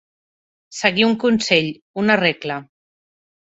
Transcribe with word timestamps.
Seguir 0.77 1.05
un 1.09 1.13
consell, 1.25 1.71
una 2.05 2.19
regla. 2.25 2.61